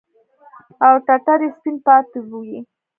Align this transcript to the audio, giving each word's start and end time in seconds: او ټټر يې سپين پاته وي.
او 0.85 0.95
ټټر 1.05 1.39
يې 1.45 1.49
سپين 1.55 1.75
پاته 1.85 2.19
وي. 2.41 2.57